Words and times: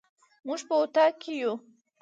موږ 0.47 0.61
په 0.67 0.75
اطاق 0.81 1.11
کي 1.21 1.33
يو 1.41 1.53